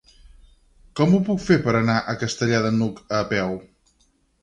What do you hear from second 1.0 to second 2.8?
ho puc fer per anar a Castellar de